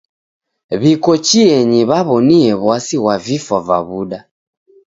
[0.81, 4.19] W'iko chienyi w'aw'onie w'asi ghwa vifwa va w'uda.